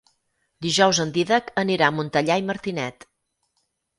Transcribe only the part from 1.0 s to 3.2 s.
en Dídac anirà a Montellà i Martinet.